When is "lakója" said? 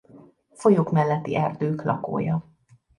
1.83-2.45